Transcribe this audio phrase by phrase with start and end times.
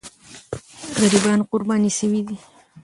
[0.99, 2.37] غریبان قرباني سوي دي.